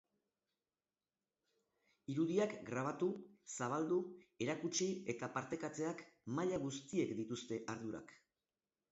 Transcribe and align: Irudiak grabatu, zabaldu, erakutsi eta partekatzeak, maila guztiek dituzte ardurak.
Irudiak 2.13 2.55
grabatu, 2.69 3.09
zabaldu, 3.57 3.99
erakutsi 4.45 4.87
eta 5.15 5.29
partekatzeak, 5.35 6.01
maila 6.39 6.59
guztiek 6.65 7.13
dituzte 7.21 7.61
ardurak. 7.75 8.15